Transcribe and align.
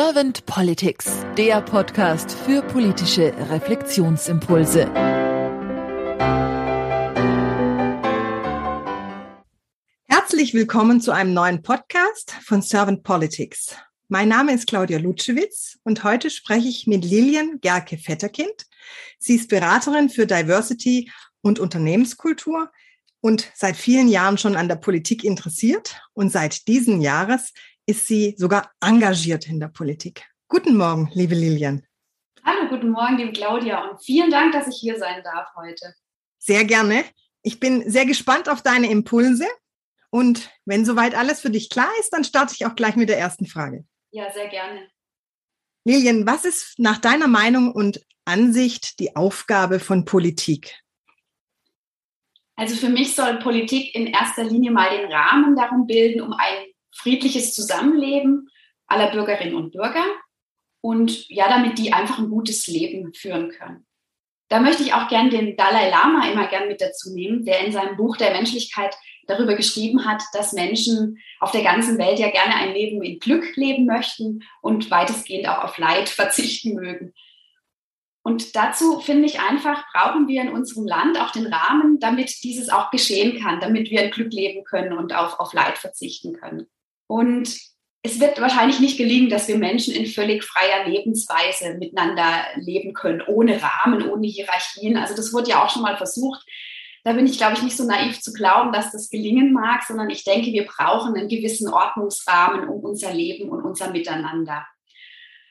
Servant 0.00 0.46
Politics, 0.46 1.10
der 1.36 1.60
Podcast 1.60 2.30
für 2.30 2.62
politische 2.62 3.34
Reflexionsimpulse. 3.50 4.88
Herzlich 10.06 10.54
willkommen 10.54 11.00
zu 11.00 11.10
einem 11.10 11.34
neuen 11.34 11.62
Podcast 11.62 12.30
von 12.44 12.62
Servant 12.62 13.02
Politics. 13.02 13.74
Mein 14.06 14.28
Name 14.28 14.54
ist 14.54 14.68
Claudia 14.68 14.98
Lutschewitz 14.98 15.80
und 15.82 16.04
heute 16.04 16.30
spreche 16.30 16.68
ich 16.68 16.86
mit 16.86 17.04
Lilian 17.04 17.58
Gerke-Vetterkind. 17.60 18.66
Sie 19.18 19.34
ist 19.34 19.48
Beraterin 19.48 20.10
für 20.10 20.26
Diversity 20.28 21.10
und 21.40 21.58
Unternehmenskultur 21.58 22.70
und 23.20 23.50
seit 23.56 23.76
vielen 23.76 24.06
Jahren 24.06 24.38
schon 24.38 24.54
an 24.54 24.68
der 24.68 24.76
Politik 24.76 25.24
interessiert 25.24 26.00
und 26.12 26.30
seit 26.30 26.68
diesen 26.68 27.00
Jahres 27.00 27.52
ist 27.88 28.06
sie 28.06 28.34
sogar 28.36 28.70
engagiert 28.80 29.48
in 29.48 29.60
der 29.60 29.68
Politik. 29.68 30.28
Guten 30.46 30.76
Morgen, 30.76 31.10
liebe 31.14 31.34
Lilian. 31.34 31.86
Hallo, 32.44 32.68
guten 32.68 32.90
Morgen, 32.90 33.16
liebe 33.16 33.32
Claudia 33.32 33.82
und 33.88 34.02
vielen 34.02 34.30
Dank, 34.30 34.52
dass 34.52 34.68
ich 34.68 34.76
hier 34.76 34.98
sein 34.98 35.22
darf 35.24 35.48
heute. 35.56 35.94
Sehr 36.38 36.66
gerne. 36.66 37.02
Ich 37.42 37.60
bin 37.60 37.90
sehr 37.90 38.04
gespannt 38.04 38.50
auf 38.50 38.60
deine 38.60 38.90
Impulse 38.90 39.46
und 40.10 40.50
wenn 40.66 40.84
soweit 40.84 41.14
alles 41.14 41.40
für 41.40 41.48
dich 41.48 41.70
klar 41.70 41.88
ist, 42.00 42.10
dann 42.10 42.24
starte 42.24 42.54
ich 42.54 42.66
auch 42.66 42.76
gleich 42.76 42.94
mit 42.94 43.08
der 43.08 43.18
ersten 43.18 43.46
Frage. 43.46 43.86
Ja, 44.10 44.30
sehr 44.32 44.48
gerne. 44.48 44.86
Lilian, 45.84 46.26
was 46.26 46.44
ist 46.44 46.78
nach 46.78 46.98
deiner 46.98 47.26
Meinung 47.26 47.72
und 47.72 48.02
Ansicht 48.26 48.98
die 49.00 49.16
Aufgabe 49.16 49.80
von 49.80 50.04
Politik? 50.04 50.78
Also 52.54 52.76
für 52.76 52.90
mich 52.90 53.14
soll 53.14 53.38
Politik 53.38 53.94
in 53.94 54.08
erster 54.08 54.44
Linie 54.44 54.72
mal 54.72 54.90
den 54.90 55.10
Rahmen 55.10 55.56
darum 55.56 55.86
bilden, 55.86 56.20
um 56.20 56.34
ein 56.34 56.66
friedliches 56.98 57.54
Zusammenleben 57.54 58.48
aller 58.86 59.10
Bürgerinnen 59.10 59.54
und 59.54 59.72
Bürger 59.72 60.04
und 60.80 61.28
ja, 61.28 61.48
damit 61.48 61.78
die 61.78 61.92
einfach 61.92 62.18
ein 62.18 62.30
gutes 62.30 62.66
Leben 62.66 63.12
führen 63.14 63.50
können. 63.50 63.86
Da 64.48 64.60
möchte 64.60 64.82
ich 64.82 64.94
auch 64.94 65.08
gern 65.08 65.28
den 65.28 65.56
Dalai 65.56 65.90
Lama 65.90 66.26
immer 66.30 66.46
gern 66.46 66.68
mit 66.68 66.80
dazu 66.80 67.12
nehmen, 67.12 67.44
der 67.44 67.60
in 67.66 67.72
seinem 67.72 67.96
Buch 67.96 68.16
der 68.16 68.32
Menschlichkeit 68.32 68.96
darüber 69.26 69.54
geschrieben 69.54 70.06
hat, 70.06 70.22
dass 70.32 70.54
Menschen 70.54 71.18
auf 71.38 71.50
der 71.50 71.62
ganzen 71.62 71.98
Welt 71.98 72.18
ja 72.18 72.30
gerne 72.30 72.54
ein 72.54 72.72
Leben 72.72 73.02
in 73.02 73.18
Glück 73.18 73.56
leben 73.56 73.84
möchten 73.84 74.42
und 74.62 74.90
weitestgehend 74.90 75.48
auch 75.48 75.64
auf 75.64 75.76
Leid 75.76 76.08
verzichten 76.08 76.74
mögen. 76.74 77.12
Und 78.22 78.56
dazu 78.56 79.00
finde 79.00 79.26
ich 79.26 79.40
einfach, 79.40 79.84
brauchen 79.92 80.28
wir 80.28 80.42
in 80.42 80.50
unserem 80.50 80.86
Land 80.86 81.18
auch 81.20 81.30
den 81.30 81.46
Rahmen, 81.46 81.98
damit 81.98 82.42
dieses 82.42 82.68
auch 82.68 82.90
geschehen 82.90 83.40
kann, 83.40 83.60
damit 83.60 83.90
wir 83.90 84.02
in 84.02 84.10
Glück 84.10 84.32
leben 84.32 84.64
können 84.64 84.92
und 84.92 85.14
auf, 85.14 85.38
auf 85.40 85.52
Leid 85.52 85.78
verzichten 85.78 86.34
können. 86.34 86.66
Und 87.08 87.58
es 88.02 88.20
wird 88.20 88.40
wahrscheinlich 88.40 88.78
nicht 88.78 88.96
gelingen, 88.96 89.28
dass 89.28 89.48
wir 89.48 89.58
Menschen 89.58 89.92
in 89.92 90.06
völlig 90.06 90.44
freier 90.44 90.86
Lebensweise 90.86 91.74
miteinander 91.74 92.44
leben 92.54 92.94
können, 92.94 93.22
ohne 93.26 93.60
Rahmen, 93.60 94.08
ohne 94.08 94.28
Hierarchien. 94.28 94.96
Also 94.96 95.16
das 95.16 95.32
wurde 95.32 95.50
ja 95.50 95.64
auch 95.64 95.70
schon 95.70 95.82
mal 95.82 95.96
versucht. 95.96 96.46
Da 97.02 97.12
bin 97.12 97.26
ich, 97.26 97.38
glaube 97.38 97.54
ich, 97.54 97.62
nicht 97.62 97.76
so 97.76 97.84
naiv 97.84 98.20
zu 98.20 98.32
glauben, 98.32 98.72
dass 98.72 98.92
das 98.92 99.10
gelingen 99.10 99.52
mag, 99.52 99.82
sondern 99.82 100.10
ich 100.10 100.24
denke, 100.24 100.52
wir 100.52 100.66
brauchen 100.66 101.16
einen 101.16 101.28
gewissen 101.28 101.68
Ordnungsrahmen 101.68 102.68
um 102.68 102.84
unser 102.84 103.12
Leben 103.12 103.48
und 103.48 103.64
unser 103.64 103.90
Miteinander. 103.90 104.66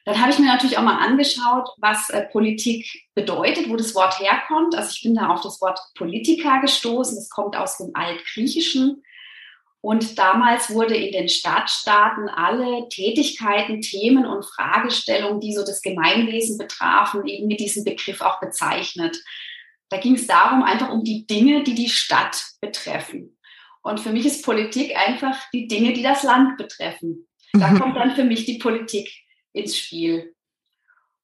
Dann 0.06 0.22
habe 0.22 0.32
ich 0.32 0.40
mir 0.40 0.46
natürlich 0.46 0.78
auch 0.78 0.84
mal 0.84 1.06
angeschaut, 1.06 1.68
was 1.80 2.10
äh, 2.12 2.28
Politik 2.28 2.88
bedeutet, 3.14 3.68
wo 3.68 3.76
das 3.76 3.94
Wort 3.94 4.20
herkommt. 4.22 4.74
Also 4.74 4.92
ich 4.94 5.02
bin 5.04 5.16
da 5.16 5.28
auf 5.28 5.42
das 5.42 5.60
Wort 5.60 5.80
Politiker 5.96 6.62
gestoßen. 6.62 7.18
Das 7.18 7.30
kommt 7.30 7.58
aus 7.58 7.78
dem 7.78 7.92
Altgriechischen. 7.94 9.04
Und 9.82 10.18
damals 10.18 10.72
wurde 10.72 10.96
in 10.96 11.12
den 11.12 11.30
Stadtstaaten 11.30 12.30
alle 12.30 12.90
Tätigkeiten, 12.90 13.82
Themen 13.82 14.26
und 14.26 14.44
Fragestellungen, 14.44 15.40
die 15.40 15.54
so 15.54 15.64
das 15.64 15.82
Gemeinwesen 15.82 16.58
betrafen, 16.58 17.26
eben 17.28 17.48
mit 17.48 17.60
diesem 17.60 17.84
Begriff 17.84 18.22
auch 18.22 18.40
bezeichnet. 18.40 19.18
Da 19.90 19.98
ging 19.98 20.16
es 20.16 20.28
darum, 20.28 20.64
einfach 20.64 20.90
um 20.90 21.04
die 21.04 21.26
Dinge, 21.28 21.64
die 21.64 21.76
die 21.76 21.90
Stadt 21.90 22.44
betreffen. 22.60 23.38
Und 23.84 24.00
für 24.00 24.12
mich 24.12 24.26
ist 24.26 24.44
Politik 24.44 24.98
einfach 24.98 25.40
die 25.54 25.68
Dinge, 25.68 25.94
die 25.94 26.04
das 26.04 26.24
Land 26.24 26.58
betreffen. 26.58 27.28
Da 27.54 27.70
mhm. 27.70 27.80
kommt 27.80 27.96
dann 27.96 28.16
für 28.16 28.26
mich 28.26 28.46
die 28.46 28.58
Politik 28.58 29.10
ins 29.54 29.78
Spiel. 29.78 30.36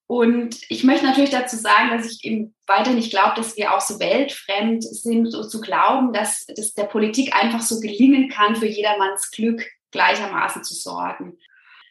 Und 0.06 0.58
ich 0.68 0.84
möchte 0.84 1.06
natürlich 1.06 1.30
dazu 1.30 1.56
sagen, 1.56 1.96
dass 1.96 2.10
ich 2.10 2.24
eben 2.24 2.54
weiter 2.66 2.92
nicht 2.92 3.10
glaube, 3.10 3.34
dass 3.36 3.56
wir 3.56 3.72
auch 3.72 3.80
so 3.80 3.98
weltfremd 3.98 4.84
sind, 4.84 5.30
so 5.30 5.42
zu 5.44 5.60
glauben, 5.60 6.12
dass 6.12 6.44
das 6.46 6.74
der 6.74 6.84
Politik 6.84 7.34
einfach 7.34 7.62
so 7.62 7.80
gelingen 7.80 8.28
kann, 8.28 8.54
für 8.54 8.66
jedermanns 8.66 9.30
Glück 9.30 9.64
gleichermaßen 9.92 10.62
zu 10.62 10.74
sorgen. 10.74 11.38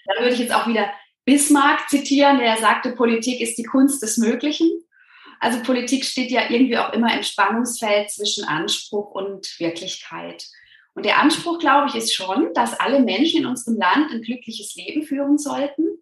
Da 0.05 0.21
würde 0.21 0.33
ich 0.33 0.39
jetzt 0.39 0.53
auch 0.53 0.67
wieder 0.67 0.91
Bismarck 1.25 1.89
zitieren, 1.89 2.37
der 2.37 2.57
sagte, 2.57 2.91
Politik 2.91 3.41
ist 3.41 3.57
die 3.57 3.63
Kunst 3.63 4.03
des 4.03 4.17
Möglichen. 4.17 4.69
Also 5.39 5.61
Politik 5.63 6.05
steht 6.05 6.29
ja 6.29 6.49
irgendwie 6.49 6.77
auch 6.77 6.93
immer 6.93 7.15
im 7.15 7.23
Spannungsfeld 7.23 8.11
zwischen 8.11 8.43
Anspruch 8.43 9.11
und 9.11 9.59
Wirklichkeit. 9.59 10.45
Und 10.93 11.05
der 11.05 11.19
Anspruch, 11.19 11.57
glaube 11.57 11.87
ich, 11.89 11.95
ist 11.95 12.13
schon, 12.13 12.53
dass 12.53 12.79
alle 12.79 12.99
Menschen 12.99 13.41
in 13.41 13.47
unserem 13.47 13.77
Land 13.77 14.11
ein 14.11 14.21
glückliches 14.21 14.75
Leben 14.75 15.03
führen 15.03 15.39
sollten 15.39 15.92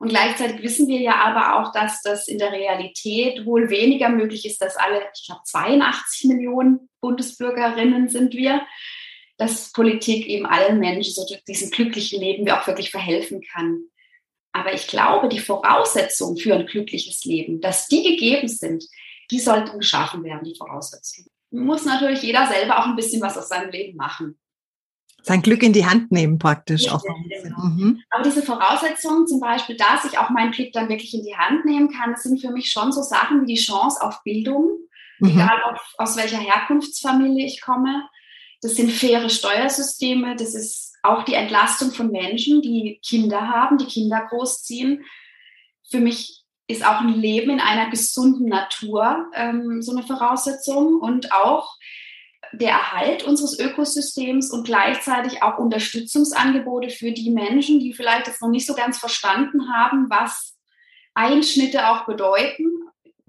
und 0.00 0.08
gleichzeitig 0.08 0.62
wissen 0.62 0.88
wir 0.88 0.98
ja 0.98 1.16
aber 1.16 1.60
auch, 1.60 1.72
dass 1.72 2.00
das 2.00 2.26
in 2.26 2.38
der 2.38 2.52
Realität 2.52 3.44
wohl 3.44 3.68
weniger 3.68 4.08
möglich 4.08 4.46
ist, 4.46 4.62
dass 4.62 4.78
alle, 4.78 5.02
ich 5.14 5.26
glaube 5.26 5.42
82 5.44 6.24
Millionen 6.24 6.88
Bundesbürgerinnen 7.02 8.08
sind 8.08 8.32
wir, 8.32 8.62
dass 9.36 9.72
Politik 9.72 10.26
eben 10.26 10.46
allen 10.46 10.78
Menschen 10.78 11.12
so 11.12 11.26
diesen 11.46 11.70
glücklichen 11.70 12.18
Leben 12.18 12.48
auch 12.50 12.66
wirklich 12.66 12.90
verhelfen 12.90 13.42
kann. 13.42 13.82
Aber 14.52 14.72
ich 14.72 14.86
glaube, 14.86 15.28
die 15.28 15.38
Voraussetzungen 15.38 16.38
für 16.38 16.54
ein 16.54 16.66
glückliches 16.66 17.26
Leben, 17.26 17.60
dass 17.60 17.86
die 17.86 18.02
gegeben 18.02 18.48
sind, 18.48 18.82
die 19.30 19.38
sollten 19.38 19.78
geschaffen 19.78 20.24
werden, 20.24 20.44
die 20.44 20.56
Voraussetzungen. 20.56 21.28
Muss 21.50 21.84
natürlich 21.84 22.22
jeder 22.22 22.46
selber 22.46 22.78
auch 22.78 22.86
ein 22.86 22.96
bisschen 22.96 23.20
was 23.20 23.36
aus 23.36 23.50
seinem 23.50 23.70
Leben 23.70 23.98
machen 23.98 24.39
sein 25.22 25.42
Glück 25.42 25.62
in 25.62 25.72
die 25.72 25.86
Hand 25.86 26.10
nehmen 26.12 26.38
praktisch. 26.38 26.88
auch 26.88 27.02
genau. 27.02 27.58
mhm. 27.58 28.02
Aber 28.10 28.22
diese 28.22 28.42
Voraussetzungen, 28.42 29.26
zum 29.26 29.40
Beispiel, 29.40 29.76
dass 29.76 30.04
ich 30.04 30.18
auch 30.18 30.30
mein 30.30 30.50
Glück 30.50 30.72
dann 30.72 30.88
wirklich 30.88 31.14
in 31.14 31.24
die 31.24 31.36
Hand 31.36 31.64
nehmen 31.64 31.90
kann, 31.90 32.12
das 32.12 32.22
sind 32.22 32.40
für 32.40 32.50
mich 32.50 32.70
schon 32.70 32.92
so 32.92 33.02
Sachen 33.02 33.42
wie 33.42 33.54
die 33.54 33.60
Chance 33.60 34.02
auf 34.02 34.22
Bildung, 34.22 34.78
mhm. 35.18 35.30
egal 35.30 35.62
auf, 35.64 35.94
aus 35.98 36.16
welcher 36.16 36.38
Herkunftsfamilie 36.38 37.46
ich 37.46 37.60
komme. 37.60 38.08
Das 38.62 38.76
sind 38.76 38.90
faire 38.90 39.30
Steuersysteme, 39.30 40.36
das 40.36 40.54
ist 40.54 40.94
auch 41.02 41.24
die 41.24 41.34
Entlastung 41.34 41.92
von 41.92 42.10
Menschen, 42.10 42.60
die 42.60 43.00
Kinder 43.06 43.48
haben, 43.48 43.78
die 43.78 43.86
Kinder 43.86 44.26
großziehen. 44.28 45.04
Für 45.90 45.98
mich 45.98 46.44
ist 46.66 46.86
auch 46.86 47.00
ein 47.00 47.14
Leben 47.14 47.50
in 47.50 47.60
einer 47.60 47.90
gesunden 47.90 48.48
Natur 48.48 49.30
ähm, 49.34 49.82
so 49.82 49.92
eine 49.92 50.06
Voraussetzung 50.06 51.00
und 51.00 51.32
auch 51.32 51.74
der 52.52 52.70
Erhalt 52.70 53.24
unseres 53.24 53.58
Ökosystems 53.58 54.50
und 54.50 54.64
gleichzeitig 54.64 55.42
auch 55.42 55.58
Unterstützungsangebote 55.58 56.90
für 56.90 57.12
die 57.12 57.30
Menschen, 57.30 57.80
die 57.80 57.92
vielleicht 57.92 58.26
jetzt 58.26 58.42
noch 58.42 58.48
nicht 58.48 58.66
so 58.66 58.74
ganz 58.74 58.98
verstanden 58.98 59.72
haben, 59.72 60.10
was 60.10 60.56
Einschnitte 61.14 61.88
auch 61.88 62.06
bedeuten. 62.06 62.66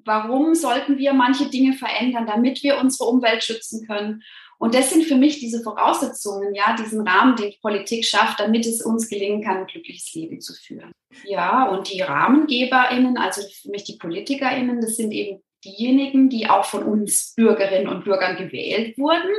Warum 0.04 0.56
sollten 0.56 0.98
wir 0.98 1.14
manche 1.14 1.48
Dinge 1.48 1.74
verändern, 1.74 2.26
damit 2.26 2.64
wir 2.64 2.80
unsere 2.80 3.10
Umwelt 3.10 3.44
schützen 3.44 3.86
können? 3.86 4.24
Und 4.58 4.76
das 4.76 4.92
sind 4.92 5.06
für 5.06 5.16
mich 5.16 5.40
diese 5.40 5.64
Voraussetzungen, 5.64 6.54
ja, 6.54 6.76
diesen 6.76 7.08
Rahmen, 7.08 7.36
den 7.36 7.54
Politik 7.62 8.06
schafft, 8.06 8.40
damit 8.40 8.66
es 8.68 8.84
uns 8.84 9.10
gelingen 9.10 9.44
kann, 9.44 9.58
ein 9.58 9.66
glückliches 9.66 10.14
Leben 10.14 10.40
zu 10.40 10.54
führen. 10.54 10.92
Ja, 11.26 11.68
und 11.68 11.92
die 11.92 12.02
RahmengeberInnen, 12.02 13.18
also 13.18 13.42
für 13.42 13.70
mich 13.70 13.86
die 13.86 13.98
PolitikerInnen, 13.98 14.80
das 14.80 14.98
sind 14.98 15.12
eben 15.14 15.42
diejenigen, 15.64 16.30
die 16.30 16.50
auch 16.50 16.66
von 16.66 16.84
uns 16.84 17.34
Bürgerinnen 17.36 17.88
und 17.88 18.04
Bürgern 18.04 18.38
gewählt 18.38 18.98
wurden. 18.98 19.30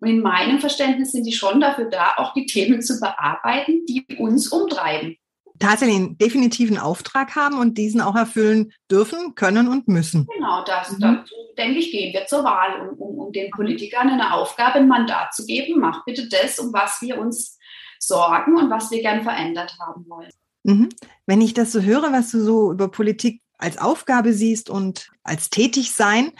Und 0.00 0.08
in 0.08 0.20
meinem 0.20 0.60
Verständnis 0.60 1.12
sind 1.12 1.24
die 1.24 1.32
schon 1.32 1.60
dafür 1.60 1.86
da, 1.86 2.14
auch 2.16 2.32
die 2.32 2.46
Themen 2.46 2.80
zu 2.80 2.98
bearbeiten, 2.98 3.84
die 3.86 4.06
uns 4.18 4.48
umtreiben. 4.48 5.16
Tatsächlich 5.58 5.96
einen 5.96 6.16
definitiven 6.16 6.78
Auftrag 6.78 7.36
haben 7.36 7.58
und 7.58 7.76
diesen 7.76 8.00
auch 8.00 8.16
erfüllen 8.16 8.72
dürfen, 8.90 9.34
können 9.34 9.68
und 9.68 9.88
müssen. 9.88 10.26
Genau, 10.34 10.64
das, 10.64 10.92
mhm. 10.92 11.00
dazu 11.00 11.34
denke 11.58 11.80
ich, 11.80 11.90
gehen 11.90 12.14
wir 12.14 12.24
zur 12.26 12.44
Wahl, 12.44 12.88
um, 12.88 12.98
um, 12.98 13.18
um 13.18 13.32
den 13.32 13.50
Politikern 13.50 14.08
eine 14.08 14.32
Aufgabe, 14.32 14.76
ein 14.76 14.88
Mandat 14.88 15.34
zu 15.34 15.44
geben. 15.44 15.78
Mach 15.78 16.04
bitte 16.06 16.28
das, 16.30 16.58
um 16.58 16.72
was 16.72 17.02
wir 17.02 17.18
uns 17.18 17.58
sorgen 17.98 18.56
und 18.56 18.70
was 18.70 18.90
wir 18.90 19.02
gern 19.02 19.22
verändert 19.22 19.76
haben 19.78 20.08
wollen. 20.08 20.30
Mhm. 20.62 20.88
Wenn 21.26 21.42
ich 21.42 21.52
das 21.52 21.72
so 21.72 21.82
höre, 21.82 22.10
was 22.10 22.30
du 22.30 22.40
so 22.40 22.72
über 22.72 22.88
Politik 22.88 23.42
als 23.62 23.78
Aufgabe 23.78 24.32
siehst 24.32 24.70
und 24.70 25.10
als 25.22 25.50
tätig 25.50 25.92
sein. 25.92 26.32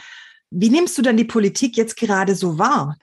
Wie 0.49 0.69
nimmst 0.69 0.97
du 0.97 1.01
dann 1.01 1.17
die 1.17 1.25
Politik 1.25 1.77
jetzt 1.77 1.95
gerade 1.95 2.35
so 2.35 2.57
wahr? 2.57 2.97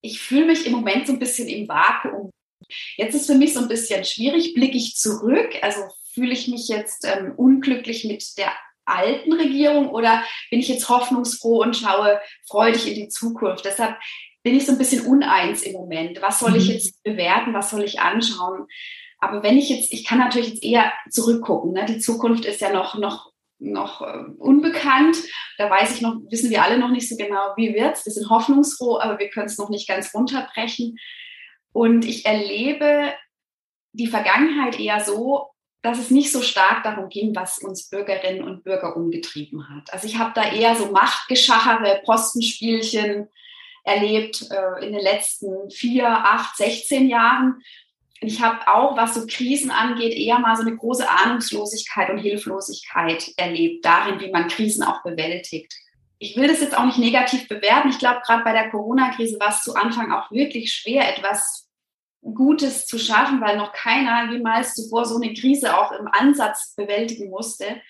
Ich 0.00 0.20
fühle 0.20 0.46
mich 0.46 0.66
im 0.66 0.72
Moment 0.72 1.06
so 1.06 1.12
ein 1.12 1.18
bisschen 1.18 1.48
im 1.48 1.66
Vakuum. 1.68 2.30
Jetzt 2.96 3.14
ist 3.14 3.26
für 3.26 3.34
mich 3.34 3.54
so 3.54 3.60
ein 3.60 3.68
bisschen 3.68 4.04
schwierig, 4.04 4.54
blicke 4.54 4.76
ich 4.76 4.96
zurück, 4.96 5.50
also 5.62 5.80
fühle 6.12 6.32
ich 6.32 6.48
mich 6.48 6.68
jetzt 6.68 7.04
ähm, 7.04 7.32
unglücklich 7.36 8.04
mit 8.04 8.38
der 8.38 8.52
alten 8.84 9.32
Regierung 9.32 9.88
oder 9.88 10.22
bin 10.50 10.60
ich 10.60 10.68
jetzt 10.68 10.88
hoffnungsfroh 10.88 11.62
und 11.62 11.76
schaue 11.76 12.20
freudig 12.48 12.86
in 12.86 12.94
die 12.94 13.08
Zukunft? 13.08 13.64
Deshalb 13.64 13.96
bin 14.42 14.54
ich 14.54 14.66
so 14.66 14.72
ein 14.72 14.78
bisschen 14.78 15.06
uneins 15.06 15.62
im 15.62 15.72
Moment. 15.72 16.20
Was 16.22 16.38
soll 16.38 16.56
ich 16.56 16.66
mhm. 16.66 16.74
jetzt 16.74 17.02
bewerten? 17.02 17.54
Was 17.54 17.70
soll 17.70 17.82
ich 17.82 18.00
anschauen? 18.00 18.66
Aber 19.18 19.42
wenn 19.42 19.56
ich 19.56 19.70
jetzt, 19.70 19.92
ich 19.92 20.04
kann 20.04 20.18
natürlich 20.18 20.50
jetzt 20.50 20.64
eher 20.64 20.92
zurückgucken. 21.10 21.72
Ne? 21.72 21.86
Die 21.86 21.98
Zukunft 21.98 22.44
ist 22.44 22.60
ja 22.60 22.72
noch, 22.72 22.98
noch, 22.98 23.32
noch 23.72 24.02
äh, 24.02 24.24
unbekannt. 24.38 25.16
Da 25.58 25.70
weiß 25.70 25.94
ich 25.96 26.00
noch, 26.00 26.16
wissen 26.30 26.50
wir 26.50 26.62
alle 26.62 26.78
noch 26.78 26.90
nicht 26.90 27.08
so 27.08 27.16
genau, 27.16 27.52
wie 27.56 27.74
wird's. 27.74 28.04
Wir 28.04 28.12
sind 28.12 28.30
hoffnungsfroh, 28.30 28.98
aber 28.98 29.18
wir 29.18 29.28
können 29.30 29.46
es 29.46 29.58
noch 29.58 29.70
nicht 29.70 29.88
ganz 29.88 30.14
runterbrechen. 30.14 30.98
Und 31.72 32.04
ich 32.04 32.24
erlebe 32.26 33.12
die 33.92 34.06
Vergangenheit 34.06 34.78
eher 34.78 35.00
so, 35.00 35.50
dass 35.82 35.98
es 35.98 36.10
nicht 36.10 36.32
so 36.32 36.40
stark 36.40 36.82
darum 36.82 37.08
ging, 37.10 37.34
was 37.36 37.58
uns 37.58 37.90
Bürgerinnen 37.90 38.42
und 38.42 38.64
Bürger 38.64 38.96
umgetrieben 38.96 39.68
hat. 39.68 39.92
Also 39.92 40.06
ich 40.06 40.18
habe 40.18 40.32
da 40.34 40.50
eher 40.50 40.74
so 40.76 40.90
Machtgeschachere, 40.90 42.00
Postenspielchen 42.04 43.28
erlebt 43.84 44.48
äh, 44.50 44.86
in 44.86 44.94
den 44.94 45.02
letzten 45.02 45.70
vier, 45.70 46.08
acht, 46.08 46.56
16 46.56 47.08
Jahren. 47.08 47.60
Ich 48.20 48.40
habe 48.40 48.66
auch, 48.68 48.96
was 48.96 49.14
so 49.14 49.26
Krisen 49.26 49.70
angeht, 49.70 50.14
eher 50.14 50.38
mal 50.38 50.56
so 50.56 50.62
eine 50.62 50.76
große 50.76 51.08
Ahnungslosigkeit 51.08 52.10
und 52.10 52.18
Hilflosigkeit 52.18 53.32
erlebt, 53.36 53.84
darin, 53.84 54.20
wie 54.20 54.30
man 54.30 54.48
Krisen 54.48 54.84
auch 54.84 55.02
bewältigt. 55.02 55.74
Ich 56.18 56.36
will 56.36 56.48
das 56.48 56.60
jetzt 56.60 56.76
auch 56.76 56.84
nicht 56.84 56.98
negativ 56.98 57.48
bewerten. 57.48 57.90
Ich 57.90 57.98
glaube, 57.98 58.22
gerade 58.24 58.44
bei 58.44 58.52
der 58.52 58.70
Corona-Krise 58.70 59.38
war 59.40 59.50
es 59.50 59.62
zu 59.62 59.74
Anfang 59.74 60.12
auch 60.12 60.30
wirklich 60.30 60.72
schwer, 60.72 61.08
etwas 61.14 61.68
Gutes 62.22 62.86
zu 62.86 62.98
schaffen, 62.98 63.40
weil 63.40 63.58
noch 63.58 63.72
keiner 63.72 64.32
jemals 64.32 64.74
zuvor 64.74 65.04
so 65.04 65.16
eine 65.16 65.34
Krise 65.34 65.76
auch 65.76 65.92
im 65.92 66.08
Ansatz 66.08 66.74
bewältigen 66.74 67.28
musste. 67.28 67.80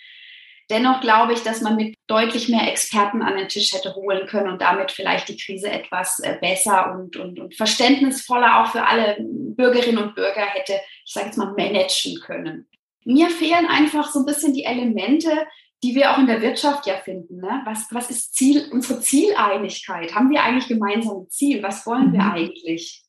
Dennoch 0.70 1.00
glaube 1.00 1.34
ich, 1.34 1.43
dass 1.43 1.61
man 1.61 1.76
mit 1.76 1.94
deutlich 2.06 2.49
mehr 2.49 2.70
Experten 2.70 3.22
an 3.22 3.37
den 3.37 3.49
Tisch 3.49 3.72
hätte 3.72 3.94
holen 3.94 4.26
können 4.26 4.50
und 4.50 4.62
damit 4.62 4.93
vielleicht 4.93 5.28
die 5.28 5.37
Krise 5.37 5.70
etwas 5.70 6.20
äh, 6.20 6.38
besser 6.40 6.93
und, 6.93 7.16
und, 7.16 7.38
und 7.38 7.55
verständnisvoller 7.55 8.62
auch 8.62 8.72
für 8.72 8.87
alle 8.87 9.16
Bürgerinnen 9.20 9.99
und 9.99 10.14
Bürger 10.14 10.46
hätte, 10.46 10.81
ich 11.05 11.12
sage 11.12 11.26
jetzt 11.26 11.37
mal, 11.37 11.52
managen 11.52 12.19
können. 12.20 12.66
Mir 13.05 13.28
fehlen 13.28 13.66
einfach 13.66 14.11
so 14.11 14.20
ein 14.20 14.26
bisschen 14.26 14.55
die 14.55 14.64
Elemente, 14.64 15.46
die 15.82 15.94
wir 15.94 16.12
auch 16.12 16.19
in 16.19 16.26
der 16.26 16.40
Wirtschaft 16.40 16.87
ja 16.87 16.96
finden. 16.96 17.40
Ne? 17.40 17.61
Was, 17.66 17.88
was 17.90 18.08
ist 18.08 18.34
Ziel, 18.34 18.66
unsere 18.72 19.00
Zieleinigkeit? 19.00 20.14
Haben 20.14 20.31
wir 20.31 20.43
eigentlich 20.43 20.69
gemeinsame 20.69 21.28
Ziel? 21.28 21.62
Was 21.62 21.84
wollen 21.87 22.12
wir 22.12 22.22
mhm. 22.22 22.32
eigentlich? 22.32 23.05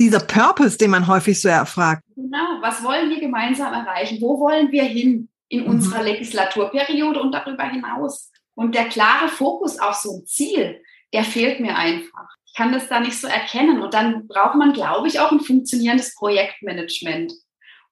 dieser 0.00 0.20
Purpose, 0.20 0.78
den 0.78 0.90
man 0.90 1.06
häufig 1.06 1.38
so 1.38 1.48
erfragt. 1.48 2.02
Genau, 2.16 2.58
was 2.62 2.82
wollen 2.82 3.10
wir 3.10 3.20
gemeinsam 3.20 3.72
erreichen? 3.74 4.18
Wo 4.20 4.40
wollen 4.40 4.72
wir 4.72 4.84
hin 4.84 5.28
in 5.50 5.64
mhm. 5.64 5.70
unserer 5.70 6.02
Legislaturperiode 6.02 7.20
und 7.20 7.32
darüber 7.32 7.64
hinaus? 7.64 8.32
Und 8.54 8.74
der 8.74 8.88
klare 8.88 9.28
Fokus 9.28 9.78
auf 9.78 9.96
so 9.96 10.18
ein 10.18 10.26
Ziel, 10.26 10.82
der 11.12 11.24
fehlt 11.24 11.60
mir 11.60 11.76
einfach. 11.76 12.28
Ich 12.46 12.54
kann 12.54 12.72
das 12.72 12.88
da 12.88 13.00
nicht 13.00 13.18
so 13.18 13.28
erkennen. 13.28 13.82
Und 13.82 13.94
dann 13.94 14.26
braucht 14.26 14.54
man, 14.54 14.72
glaube 14.72 15.08
ich, 15.08 15.20
auch 15.20 15.30
ein 15.30 15.40
funktionierendes 15.40 16.14
Projektmanagement, 16.14 17.32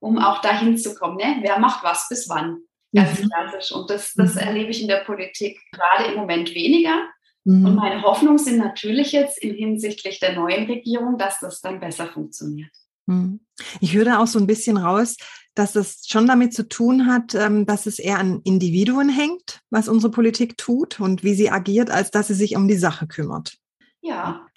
um 0.00 0.19
auch 0.19 0.40
dahin 0.40 0.76
zu 0.76 0.94
kommen. 0.94 1.16
Ne? 1.16 1.38
Wer 1.43 1.58
macht 1.58 1.84
was 1.84 2.08
bis 2.08 2.28
wann? 2.28 2.62
Ganz 2.94 3.20
mhm. 3.20 3.28
klassisch. 3.28 3.72
Und 3.72 3.90
das, 3.90 4.14
das 4.14 4.34
mhm. 4.34 4.40
erlebe 4.40 4.70
ich 4.70 4.82
in 4.82 4.88
der 4.88 5.04
Politik 5.04 5.61
gerade 5.72 6.11
im 6.11 6.16
Moment 6.16 6.54
weniger. 6.54 7.08
Mhm. 7.44 7.64
Und 7.64 7.75
meine 7.76 8.02
Hoffnungen 8.02 8.38
sind 8.38 8.58
natürlich 8.58 9.12
jetzt 9.12 9.38
in 9.43 9.54
hinsichtlich 9.54 10.20
der 10.20 10.34
neuen 10.34 10.66
Regierung, 10.66 11.19
dass 11.19 11.40
das 11.40 11.61
dann 11.61 11.81
besser 11.81 12.06
funktioniert. 12.06 12.72
Mhm. 13.08 13.40
Ich 13.81 13.94
höre 13.94 14.05
da 14.05 14.19
auch 14.19 14.26
so 14.26 14.38
ein 14.38 14.46
bisschen 14.46 14.76
raus, 14.76 15.16
dass 15.55 15.75
es 15.75 16.05
schon 16.06 16.26
damit 16.26 16.55
zu 16.55 16.69
tun 16.69 17.06
hat, 17.06 17.34
ähm, 17.34 17.66
dass 17.66 17.87
es 17.87 17.99
eher 17.99 18.19
an 18.19 18.40
Individuen 18.44 19.08
hängt, 19.08 19.60
was 19.70 19.88
unsere 19.88 20.12
Politik 20.12 20.56
tut 20.56 21.00
und 21.00 21.25
wie 21.25 21.34
sie 21.34 21.50
agiert, 21.50 21.90
als 21.90 22.10
dass 22.12 22.28
sie 22.28 22.34
sich 22.34 22.55
um 22.55 22.69
die 22.69 22.76
Sache 22.76 23.08
kümmert. 23.08 23.58
Ja, 24.00 24.49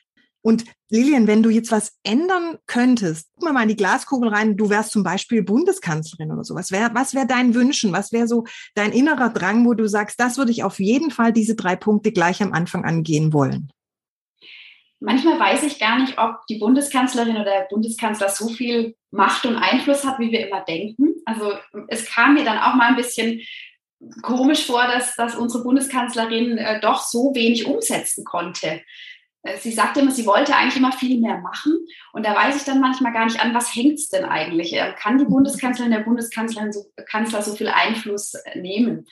und 0.44 0.66
Lilian, 0.90 1.28
wenn 1.28 1.44
du 1.44 1.50
jetzt 1.50 1.72
was 1.72 1.94
ändern 2.04 2.58
könntest, 2.66 3.30
guck 3.36 3.44
mal 3.44 3.54
mal 3.54 3.64
in 3.64 3.70
die 3.70 3.76
Glaskugel 3.76 4.30
rein, 4.30 4.58
du 4.58 4.70
wärst 4.70 4.92
zum 4.92 5.04
Beispiel 5.04 5.44
Bundeskanzlerin 5.44 6.32
oder 6.32 6.44
so. 6.44 6.56
Was 6.56 6.72
wäre 6.72 7.28
dein 7.28 7.54
Wünschen? 7.54 7.94
Was 7.94 8.12
wäre 8.12 8.28
so 8.28 8.46
dein 8.74 8.92
innerer 8.92 9.30
Drang, 9.30 9.66
wo 9.66 9.74
du 9.74 9.88
sagst, 9.88 10.20
das 10.20 10.38
würde 10.38 10.52
ich 10.52 10.64
auf 10.64 10.80
jeden 10.80 11.12
Fall 11.12 11.32
diese 11.32 11.56
drei 11.56 11.76
Punkte 11.76 12.12
gleich 12.12 12.42
am 12.42 12.54
Anfang 12.54 12.86
angehen 12.86 13.34
wollen? 13.34 13.72
Manchmal 15.04 15.40
weiß 15.40 15.64
ich 15.64 15.80
gar 15.80 15.98
nicht, 16.00 16.20
ob 16.20 16.46
die 16.48 16.60
Bundeskanzlerin 16.60 17.36
oder 17.36 17.46
der 17.46 17.68
Bundeskanzler 17.70 18.30
so 18.30 18.50
viel 18.50 18.96
Macht 19.10 19.46
und 19.48 19.56
Einfluss 19.56 20.06
hat, 20.06 20.20
wie 20.20 20.32
wir 20.32 20.48
immer 20.48 20.62
denken. 20.62 21.16
Also 21.26 21.54
es 21.88 22.06
kam 22.06 22.36
mir 22.36 22.46
dann 22.46 22.60
auch 22.60 22.76
mal 22.76 22.90
ein 22.90 22.96
bisschen 22.96 23.42
komisch 24.22 24.66
vor, 24.66 24.84
dass, 24.86 25.16
dass 25.16 25.36
unsere 25.36 25.64
Bundeskanzlerin 25.64 26.60
äh, 26.60 26.80
doch 26.82 27.02
so 27.02 27.34
wenig 27.34 27.66
umsetzen 27.66 28.24
konnte. 28.26 28.82
Äh, 29.44 29.58
sie 29.58 29.72
sagte 29.72 30.02
immer, 30.02 30.12
sie 30.12 30.28
wollte 30.28 30.56
eigentlich 30.56 30.78
immer 30.78 30.92
viel 30.92 31.20
mehr 31.20 31.40
machen. 31.40 31.74
Und 32.14 32.26
da 32.26 32.36
weiß 32.36 32.56
ich 32.58 32.64
dann 32.64 32.80
manchmal 32.80 33.14
gar 33.14 33.26
nicht 33.26 33.40
an, 33.40 33.56
was 33.56 33.76
hängt 33.76 33.96
es 33.96 34.10
denn 34.10 34.26
eigentlich? 34.26 34.74
Ähm, 34.74 34.94
kann 34.98 35.18
die 35.18 35.26
Bundeskanzlerin, 35.26 35.92
der 35.92 36.00
Bundeskanzler 36.02 36.72
so, 36.72 36.86
Kanzler 37.08 37.42
so 37.42 37.56
viel 37.56 37.70
Einfluss 37.70 38.36
äh, 38.36 38.60
nehmen? 38.60 39.08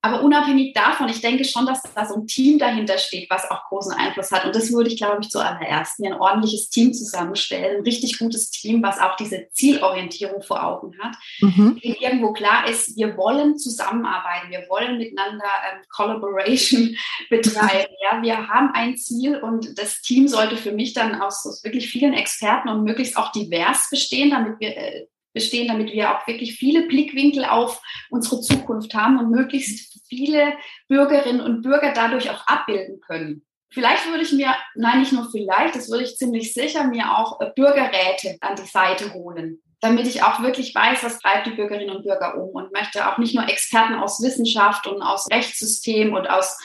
Aber 0.00 0.22
unabhängig 0.22 0.74
davon, 0.74 1.08
ich 1.08 1.20
denke 1.20 1.44
schon, 1.44 1.66
dass 1.66 1.82
da 1.82 2.06
so 2.06 2.14
ein 2.14 2.26
Team 2.28 2.58
dahinter 2.58 2.98
steht, 2.98 3.28
was 3.30 3.50
auch 3.50 3.64
großen 3.64 3.92
Einfluss 3.92 4.30
hat. 4.30 4.44
Und 4.44 4.54
das 4.54 4.72
würde 4.72 4.90
ich, 4.90 4.96
glaube 4.96 5.18
ich, 5.22 5.28
zuallererst 5.28 5.98
mir 5.98 6.14
ein 6.14 6.20
ordentliches 6.20 6.70
Team 6.70 6.92
zusammenstellen, 6.92 7.78
ein 7.78 7.82
richtig 7.82 8.18
gutes 8.18 8.50
Team, 8.50 8.80
was 8.80 9.00
auch 9.00 9.16
diese 9.16 9.48
Zielorientierung 9.52 10.42
vor 10.42 10.62
Augen 10.62 10.92
hat. 11.00 11.16
Mhm. 11.40 11.78
irgendwo 11.82 12.32
klar 12.32 12.68
ist, 12.68 12.96
wir 12.96 13.16
wollen 13.16 13.58
zusammenarbeiten, 13.58 14.50
wir 14.50 14.66
wollen 14.68 14.98
miteinander 14.98 15.44
ähm, 15.72 15.82
Collaboration 15.88 16.96
betreiben. 17.30 17.92
Ja, 18.02 18.22
wir 18.22 18.48
haben 18.48 18.70
ein 18.74 18.96
Ziel 18.96 19.36
und 19.36 19.78
das 19.78 20.00
Team 20.00 20.28
sollte 20.28 20.56
für 20.56 20.72
mich 20.72 20.92
dann 20.92 21.20
aus, 21.20 21.44
aus 21.44 21.64
wirklich 21.64 21.90
vielen 21.90 22.12
Experten 22.12 22.68
und 22.68 22.84
möglichst 22.84 23.16
auch 23.16 23.32
divers 23.32 23.88
bestehen, 23.90 24.30
damit 24.30 24.60
wir 24.60 24.76
äh, 24.76 25.06
bestehen, 25.38 25.68
damit 25.68 25.92
wir 25.92 26.10
auch 26.10 26.26
wirklich 26.26 26.56
viele 26.56 26.82
Blickwinkel 26.82 27.44
auf 27.44 27.80
unsere 28.10 28.40
Zukunft 28.40 28.92
haben 28.94 29.18
und 29.18 29.30
möglichst 29.30 30.00
viele 30.08 30.54
Bürgerinnen 30.88 31.40
und 31.40 31.62
Bürger 31.62 31.92
dadurch 31.94 32.28
auch 32.30 32.44
abbilden 32.46 33.00
können. 33.00 33.44
Vielleicht 33.70 34.08
würde 34.08 34.22
ich 34.24 34.32
mir, 34.32 34.54
nein, 34.74 35.00
nicht 35.00 35.12
nur 35.12 35.30
vielleicht, 35.30 35.76
das 35.76 35.90
würde 35.90 36.04
ich 36.04 36.16
ziemlich 36.16 36.54
sicher 36.54 36.84
mir 36.84 37.16
auch 37.16 37.40
äh, 37.40 37.50
Bürgerräte 37.54 38.36
an 38.40 38.56
die 38.56 38.66
Seite 38.66 39.12
holen, 39.12 39.60
damit 39.80 40.06
ich 40.06 40.22
auch 40.22 40.42
wirklich 40.42 40.74
weiß, 40.74 41.04
was 41.04 41.18
treibt 41.20 41.46
die 41.46 41.50
Bürgerinnen 41.50 41.94
und 41.94 42.02
Bürger 42.02 42.36
um 42.36 42.48
und 42.50 42.72
möchte 42.72 43.06
auch 43.06 43.18
nicht 43.18 43.34
nur 43.34 43.48
Experten 43.48 43.94
aus 43.94 44.22
Wissenschaft 44.22 44.86
und 44.86 45.02
aus 45.02 45.30
Rechtssystem 45.30 46.14
und 46.14 46.28
aus 46.28 46.58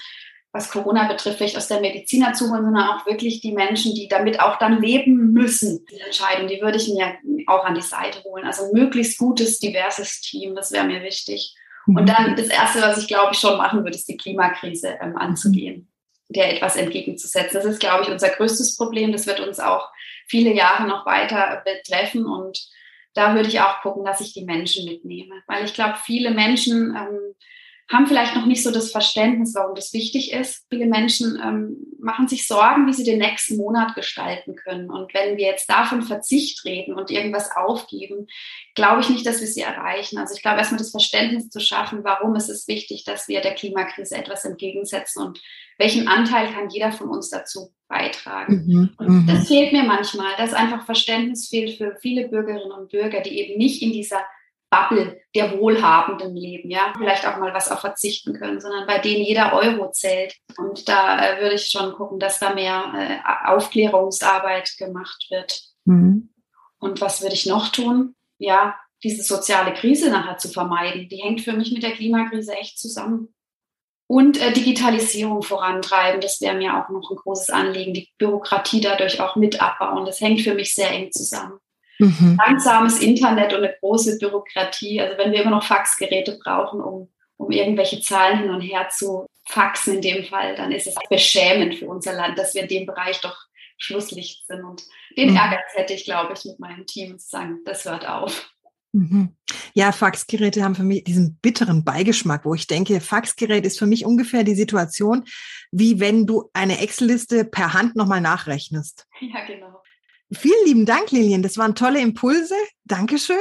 was 0.54 0.70
Corona 0.70 1.08
betrifft, 1.08 1.40
vielleicht 1.40 1.58
aus 1.58 1.68
der 1.68 1.82
Medizin 1.82 2.22
dazu 2.22 2.52
holen, 2.52 2.64
sondern 2.64 2.88
auch 2.88 3.06
wirklich 3.08 3.42
die 3.42 3.54
Menschen, 3.54 3.96
die 3.96 4.08
damit 4.08 4.40
auch 4.40 4.60
dann 4.60 4.80
leben 4.80 5.34
müssen, 5.34 5.84
die 5.90 6.00
Entscheidung, 6.00 6.48
die 6.48 6.62
würde 6.62 6.78
ich 6.78 6.88
mir 6.88 7.18
auch 7.48 7.66
an 7.66 7.74
die 7.74 7.82
Seite 7.82 8.24
holen. 8.24 8.46
Also 8.46 8.66
ein 8.66 8.72
möglichst 8.72 9.18
gutes, 9.18 9.60
diverses 9.60 10.22
Team, 10.22 10.56
das 10.56 10.72
wäre 10.72 10.86
mir 10.86 11.02
wichtig. 11.02 11.56
Mhm. 11.88 11.98
Und 11.98 12.06
dann 12.08 12.36
das 12.36 12.48
Erste, 12.50 12.82
was 12.82 13.00
ich 13.00 13.08
glaube 13.08 13.32
ich 13.34 13.40
schon 13.40 13.58
machen 13.58 13.84
würde, 13.84 13.98
ist 13.98 14.08
die 14.08 14.16
Klimakrise 14.16 15.00
ähm, 15.02 15.18
anzugehen, 15.18 15.92
der 16.30 16.54
etwas 16.54 16.76
entgegenzusetzen. 16.76 17.56
Das 17.56 17.66
ist, 17.66 17.80
glaube 17.80 18.04
ich, 18.04 18.10
unser 18.10 18.30
größtes 18.30 18.78
Problem. 18.78 19.12
Das 19.12 19.26
wird 19.26 19.40
uns 19.40 19.60
auch 19.60 19.90
viele 20.28 20.54
Jahre 20.54 20.88
noch 20.88 21.08
weiter 21.08 21.64
betreffen 21.66 22.28
und 22.28 22.64
da 23.16 23.36
würde 23.36 23.50
ich 23.50 23.60
auch 23.60 23.82
gucken, 23.82 24.06
dass 24.06 24.22
ich 24.22 24.34
die 24.34 24.46
Menschen 24.46 24.86
mitnehme, 24.86 25.42
weil 25.48 25.66
ich 25.66 25.74
glaube, 25.74 25.98
viele 26.04 26.32
Menschen 26.32 26.96
ähm, 26.96 27.36
haben 27.92 28.08
vielleicht 28.08 28.36
noch 28.36 28.46
nicht 28.46 28.64
so 28.64 28.72
das 28.72 28.92
Verständnis, 28.92 29.54
warum 29.56 29.76
das 29.76 29.94
wichtig 29.94 30.32
ist. 30.32 30.66
Viele 30.70 30.86
Menschen 30.86 31.40
ähm, 31.44 31.78
machen 32.00 32.28
sich 32.28 32.48
Sorgen, 32.48 32.88
wie 32.88 32.94
sie 32.94 33.04
den 33.04 33.20
nächsten 33.20 33.58
Monat 33.58 33.96
gestalten 33.96 34.56
können. 34.56 34.90
Und 34.90 35.14
wenn 35.14 35.38
wir 35.38 35.46
jetzt 35.46 35.70
davon 35.70 36.02
Verzicht 36.02 36.66
reden 36.66 36.94
und 36.94 37.12
irgendwas 37.12 37.52
aufgeben, 37.56 38.28
glaube 38.76 39.02
ich 39.02 39.10
nicht, 39.10 39.26
dass 39.26 39.42
wir 39.42 39.48
sie 39.48 39.62
erreichen. 39.62 40.18
Also 40.18 40.34
ich 40.34 40.42
glaube, 40.42 40.60
erstmal 40.60 40.80
das 40.80 40.92
Verständnis 40.92 41.50
zu 41.50 41.60
schaffen, 41.60 42.04
warum 42.04 42.36
ist 42.36 42.50
es 42.50 42.68
wichtig, 42.68 43.04
dass 43.04 43.28
wir 43.28 43.42
der 43.42 43.56
Klimakrise 43.56 44.16
etwas 44.16 44.46
entgegensetzen 44.46 45.24
und 45.24 45.42
welchen 45.78 46.08
Anteil 46.08 46.52
kann 46.54 46.70
jeder 46.70 46.92
von 46.92 47.10
uns 47.10 47.30
dazu 47.30 47.74
beitragen. 47.88 48.64
Mhm, 48.66 48.90
und 48.98 49.08
mhm. 49.08 49.28
das 49.28 49.48
fehlt 49.48 49.74
mir 49.74 49.84
manchmal, 49.84 50.36
dass 50.38 50.54
einfach 50.54 50.86
Verständnis 50.86 51.50
fehlt 51.50 51.78
für 51.78 51.98
viele 52.02 52.28
Bürgerinnen 52.28 52.72
und 52.72 52.90
Bürger, 52.90 53.22
die 53.22 53.40
eben 53.40 53.58
nicht 53.58 53.82
in 53.82 53.92
dieser 53.92 54.24
Bubble 54.74 55.22
der 55.36 55.60
Wohlhabenden 55.60 56.36
leben, 56.36 56.72
ja, 56.72 56.94
vielleicht 56.98 57.28
auch 57.28 57.38
mal 57.38 57.54
was 57.54 57.72
auf 57.72 57.82
verzichten 57.82 58.34
können, 58.34 58.60
sondern 58.60 58.88
bei 58.88 58.98
denen 58.98 59.24
jeder 59.24 59.54
Euro 59.54 59.92
zählt. 59.92 60.36
Und 60.58 60.88
da 60.90 61.18
äh, 61.18 61.42
würde 61.42 61.56
ich 61.56 61.68
schon 61.68 61.94
gucken, 61.94 62.20
dass 62.20 62.40
da 62.40 62.54
mehr 62.54 62.94
äh, 62.96 63.50
Aufklärungsarbeit 63.50 64.76
gemacht 64.78 65.28
wird. 65.30 65.62
Mhm. 65.86 66.30
Und 66.80 67.02
was 67.02 67.22
würde 67.22 67.36
ich 67.36 67.46
noch 67.46 67.70
tun? 67.70 68.16
Ja, 68.38 68.76
diese 69.04 69.24
soziale 69.24 69.74
Krise 69.74 70.10
nachher 70.10 70.38
zu 70.38 70.50
vermeiden. 70.50 71.08
Die 71.10 71.18
hängt 71.18 71.42
für 71.42 71.54
mich 71.54 71.72
mit 71.72 71.84
der 71.84 71.92
Klimakrise 71.92 72.54
echt 72.54 72.80
zusammen. 72.80 73.34
Und 74.08 74.42
äh, 74.42 74.52
Digitalisierung 74.52 75.44
vorantreiben, 75.44 76.22
das 76.22 76.42
wäre 76.42 76.56
mir 76.56 76.78
auch 76.78 76.90
noch 76.90 77.12
ein 77.12 77.18
großes 77.18 77.50
Anliegen. 77.50 77.94
Die 77.94 78.10
Bürokratie 78.18 78.82
dadurch 78.82 79.20
auch 79.22 79.36
mit 79.36 79.62
abbauen. 79.62 80.06
Das 80.06 80.20
hängt 80.22 80.42
für 80.42 80.54
mich 80.54 80.74
sehr 80.74 80.92
eng 80.92 81.12
zusammen. 81.12 81.60
Mhm. 82.04 82.38
Langsames 82.46 83.00
Internet 83.00 83.54
und 83.54 83.64
eine 83.64 83.76
große 83.80 84.18
Bürokratie. 84.18 85.02
Also 85.02 85.18
wenn 85.18 85.32
wir 85.32 85.42
immer 85.42 85.52
noch 85.52 85.64
Faxgeräte 85.64 86.38
brauchen, 86.44 86.82
um, 86.82 87.10
um 87.38 87.52
irgendwelche 87.52 88.02
Zahlen 88.02 88.40
hin 88.40 88.50
und 88.50 88.62
her 88.62 88.90
zu 88.90 89.26
faxen 89.48 89.96
in 89.96 90.02
dem 90.02 90.24
Fall, 90.26 90.56
dann 90.56 90.72
ist 90.72 90.88
es 90.88 90.96
beschämend 91.10 91.76
für 91.76 91.88
unser 91.88 92.14
Land, 92.14 92.38
dass 92.38 92.54
wir 92.54 92.64
in 92.64 92.68
dem 92.68 92.86
Bereich 92.86 93.20
doch 93.22 93.38
Schlusslicht 93.78 94.48
sind. 94.48 94.64
Und 94.64 94.84
den 95.18 95.32
mhm. 95.32 95.38
Ehrgeiz 95.38 95.74
hätte 95.74 95.94
ich, 95.94 96.06
glaube 96.06 96.34
ich, 96.34 96.46
mit 96.46 96.60
meinem 96.60 96.86
Team 96.86 97.18
zu 97.20 97.30
sagen, 97.30 97.60
das 97.66 97.86
hört 97.86 98.08
auf. 98.08 98.50
Mhm. 98.94 99.36
Ja, 99.74 99.92
Faxgeräte 99.92 100.64
haben 100.64 100.76
für 100.76 100.84
mich 100.84 101.04
diesen 101.04 101.38
bitteren 101.38 101.84
Beigeschmack, 101.84 102.46
wo 102.46 102.54
ich 102.54 102.68
denke, 102.68 103.02
Faxgerät 103.02 103.66
ist 103.66 103.80
für 103.80 103.88
mich 103.88 104.06
ungefähr 104.06 104.44
die 104.44 104.54
Situation, 104.54 105.26
wie 105.72 106.00
wenn 106.00 106.28
du 106.28 106.52
eine 106.54 106.80
Excel-Liste 106.80 107.44
per 107.44 107.74
Hand 107.74 107.96
nochmal 107.96 108.22
nachrechnest. 108.22 109.08
Ja, 109.20 109.46
genau. 109.46 109.82
Vielen 110.34 110.66
lieben 110.66 110.86
Dank, 110.86 111.12
Lilian. 111.12 111.44
Das 111.44 111.58
waren 111.58 111.76
tolle 111.76 112.02
Impulse. 112.02 112.56
Dankeschön. 112.86 113.38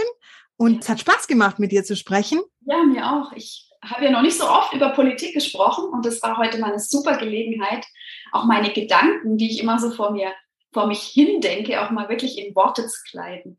Und 0.56 0.82
es 0.82 0.88
hat 0.88 1.00
Spaß 1.00 1.26
gemacht, 1.26 1.58
mit 1.58 1.72
dir 1.72 1.84
zu 1.84 1.96
sprechen. 1.96 2.40
Ja, 2.60 2.82
mir 2.84 3.10
auch. 3.10 3.32
Ich 3.32 3.70
habe 3.84 4.04
ja 4.04 4.10
noch 4.10 4.22
nicht 4.22 4.38
so 4.38 4.48
oft 4.48 4.72
über 4.72 4.90
Politik 4.90 5.34
gesprochen 5.34 5.84
und 5.92 6.06
das 6.06 6.22
war 6.22 6.36
heute 6.36 6.58
mal 6.58 6.70
eine 6.70 6.78
super 6.78 7.16
Gelegenheit, 7.16 7.84
auch 8.30 8.44
meine 8.44 8.72
Gedanken, 8.72 9.36
die 9.38 9.50
ich 9.50 9.60
immer 9.60 9.80
so 9.80 9.90
vor 9.90 10.12
mir, 10.12 10.32
vor 10.72 10.86
mich 10.86 11.00
hindenke, 11.00 11.82
auch 11.82 11.90
mal 11.90 12.08
wirklich 12.08 12.38
in 12.38 12.54
Worte 12.54 12.86
zu 12.86 12.98
kleiden. 13.10 13.58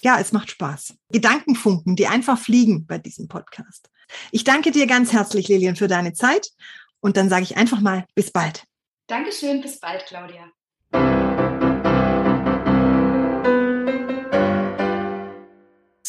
Ja, 0.00 0.18
es 0.20 0.32
macht 0.32 0.50
Spaß. 0.50 0.94
Gedankenfunken, 1.10 1.96
die 1.96 2.06
einfach 2.06 2.38
fliegen 2.38 2.86
bei 2.86 2.98
diesem 2.98 3.28
Podcast. 3.28 3.90
Ich 4.30 4.44
danke 4.44 4.70
dir 4.70 4.86
ganz 4.86 5.12
herzlich, 5.12 5.48
Lilian, 5.48 5.76
für 5.76 5.88
deine 5.88 6.14
Zeit. 6.14 6.50
Und 7.00 7.16
dann 7.16 7.28
sage 7.28 7.42
ich 7.42 7.56
einfach 7.56 7.80
mal, 7.80 8.06
bis 8.14 8.30
bald. 8.30 8.64
Dankeschön, 9.06 9.60
bis 9.60 9.80
bald, 9.80 10.06
Claudia. 10.06 11.27